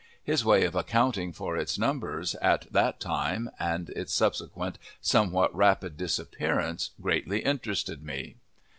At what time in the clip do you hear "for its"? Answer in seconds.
1.31-1.77